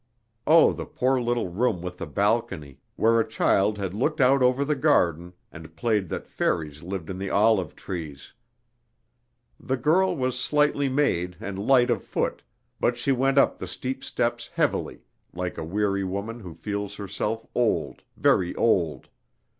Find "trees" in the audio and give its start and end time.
7.75-8.33